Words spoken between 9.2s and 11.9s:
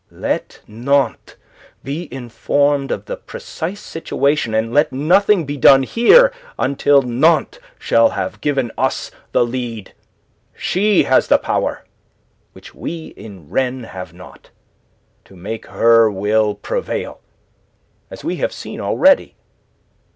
the lead. She has the power